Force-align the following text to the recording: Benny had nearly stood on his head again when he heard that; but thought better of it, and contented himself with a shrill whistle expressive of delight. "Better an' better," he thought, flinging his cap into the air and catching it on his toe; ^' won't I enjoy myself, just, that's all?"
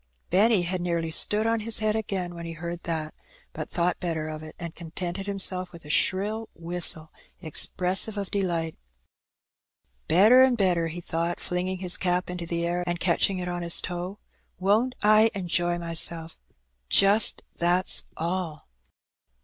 Benny 0.31 0.63
had 0.63 0.81
nearly 0.81 1.11
stood 1.11 1.45
on 1.45 1.59
his 1.59 1.77
head 1.77 1.95
again 1.95 2.33
when 2.33 2.43
he 2.47 2.53
heard 2.53 2.81
that; 2.85 3.13
but 3.53 3.69
thought 3.69 3.99
better 3.99 4.29
of 4.29 4.41
it, 4.41 4.55
and 4.57 4.73
contented 4.73 5.27
himself 5.27 5.71
with 5.71 5.85
a 5.85 5.91
shrill 5.91 6.49
whistle 6.55 7.11
expressive 7.39 8.17
of 8.17 8.31
delight. 8.31 8.75
"Better 10.07 10.41
an' 10.41 10.55
better," 10.55 10.87
he 10.87 11.01
thought, 11.01 11.39
flinging 11.39 11.77
his 11.77 11.97
cap 11.97 12.31
into 12.31 12.47
the 12.47 12.65
air 12.65 12.83
and 12.87 12.99
catching 12.99 13.37
it 13.37 13.47
on 13.47 13.61
his 13.61 13.79
toe; 13.79 14.17
^' 14.23 14.27
won't 14.59 14.95
I 15.03 15.29
enjoy 15.35 15.77
myself, 15.77 16.35
just, 16.89 17.43
that's 17.55 18.05
all?" 18.17 18.67